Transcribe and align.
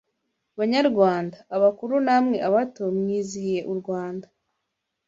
Banyarwanda: 0.59 1.37
abakuru 1.55 1.93
Namwe 2.07 2.37
abato 2.47 2.83
mwizihiye 2.97 3.61
u 3.71 3.73
Rwanda 3.79 4.27